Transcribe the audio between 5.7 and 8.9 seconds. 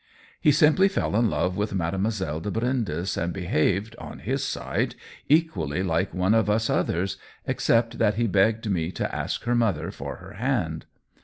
like one of us others, except that he begged